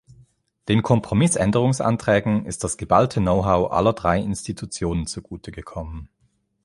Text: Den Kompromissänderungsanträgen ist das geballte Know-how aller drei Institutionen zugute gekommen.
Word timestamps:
Den 0.67 0.81
Kompromissänderungsanträgen 0.81 2.47
ist 2.47 2.63
das 2.63 2.77
geballte 2.77 3.19
Know-how 3.21 3.71
aller 3.71 3.93
drei 3.93 4.19
Institutionen 4.19 5.05
zugute 5.05 5.51
gekommen. 5.51 6.09